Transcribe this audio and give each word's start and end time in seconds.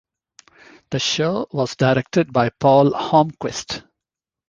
The 0.89 0.97
show 0.97 1.45
was 1.51 1.75
directed 1.75 2.33
by 2.33 2.49
Paul 2.49 2.89
Holmquist. 2.89 3.83